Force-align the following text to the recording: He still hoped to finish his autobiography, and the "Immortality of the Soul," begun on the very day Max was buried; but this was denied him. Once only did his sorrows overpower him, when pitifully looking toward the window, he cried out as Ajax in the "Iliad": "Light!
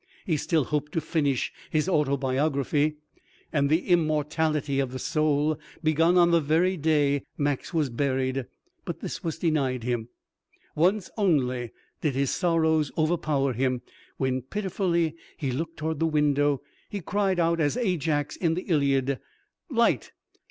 He 0.25 0.35
still 0.35 0.63
hoped 0.63 0.93
to 0.93 0.99
finish 1.01 1.53
his 1.69 1.87
autobiography, 1.87 2.95
and 3.53 3.69
the 3.69 3.87
"Immortality 3.87 4.79
of 4.79 4.91
the 4.93 4.97
Soul," 4.97 5.59
begun 5.83 6.17
on 6.17 6.31
the 6.31 6.41
very 6.41 6.75
day 6.75 7.21
Max 7.37 7.71
was 7.71 7.91
buried; 7.91 8.47
but 8.83 9.01
this 9.01 9.23
was 9.23 9.37
denied 9.37 9.83
him. 9.83 10.09
Once 10.75 11.11
only 11.17 11.69
did 12.01 12.15
his 12.15 12.31
sorrows 12.31 12.91
overpower 12.97 13.53
him, 13.53 13.83
when 14.17 14.41
pitifully 14.41 15.15
looking 15.39 15.75
toward 15.75 15.99
the 15.99 16.07
window, 16.07 16.63
he 16.89 16.99
cried 16.99 17.39
out 17.39 17.59
as 17.59 17.77
Ajax 17.77 18.35
in 18.35 18.55
the 18.55 18.63
"Iliad": 18.63 19.19
"Light! 19.69 20.13